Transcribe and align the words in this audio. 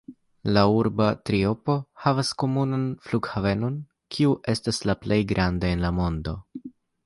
La 0.55 0.61
urba 0.77 1.09
triopo 1.29 1.75
havas 2.07 2.31
komunan 2.45 2.87
flughavenon, 3.11 3.77
kiu 4.17 4.35
estas 4.57 4.83
la 4.91 4.99
plej 5.07 5.23
granda 5.35 5.75
en 5.77 5.89
la 5.89 5.97
mondo. 6.03 6.39